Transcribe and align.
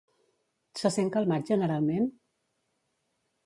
Se 0.79 0.91
sent 0.95 1.11
calmat 1.17 1.53
generalment? 1.53 2.11